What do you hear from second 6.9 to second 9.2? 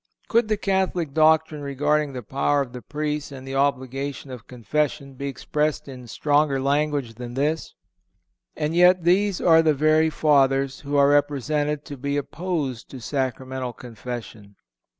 than this? And yet